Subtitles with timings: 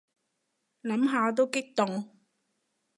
[0.81, 2.09] 諗下都激動